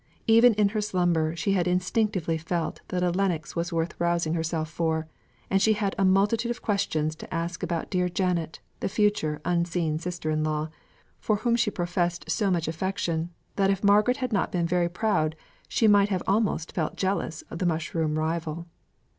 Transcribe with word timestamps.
Even 0.25 0.55
in 0.55 0.69
her 0.69 0.81
slumber 0.81 1.35
she 1.35 1.51
had 1.51 1.67
instinctively 1.67 2.35
felt 2.35 2.81
that 2.87 3.03
a 3.03 3.11
Lennox 3.11 3.55
was 3.55 3.71
worth 3.71 3.93
rousing 3.99 4.33
herself 4.33 4.67
for; 4.67 5.05
and 5.47 5.61
she 5.61 5.73
had 5.73 5.93
a 5.95 6.03
multitude 6.03 6.49
of 6.49 6.63
questions 6.63 7.15
to 7.15 7.31
ask 7.31 7.61
about 7.61 7.91
dear 7.91 8.09
Janet, 8.09 8.61
the 8.79 8.89
future, 8.89 9.39
unseen 9.45 9.99
sister 9.99 10.31
in 10.31 10.43
law, 10.43 10.69
for 11.19 11.35
whom 11.35 11.55
she 11.55 11.69
professed 11.69 12.31
so 12.31 12.49
much 12.49 12.67
affection, 12.67 13.29
that 13.57 13.69
if 13.69 13.83
Margaret 13.83 14.17
had 14.17 14.33
not 14.33 14.51
been 14.51 14.65
very 14.65 14.89
proud 14.89 15.35
she 15.67 15.87
might 15.87 16.09
have 16.09 16.23
almost 16.25 16.71
felt 16.71 16.95
jealous 16.95 17.43
of 17.51 17.59
the 17.59 17.67
mushroom 17.67 18.17
rival. 18.17 18.65